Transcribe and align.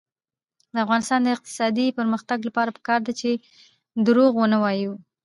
د 0.73 0.75
افغانستان 0.85 1.19
د 1.23 1.27
اقتصادي 1.35 1.87
پرمختګ 1.99 2.39
لپاره 2.47 2.69
پکار 2.77 2.99
ده 3.07 3.13
چې 3.21 3.29
دروغ 4.05 4.31
ونه 4.37 4.57
وایو. 4.63 4.93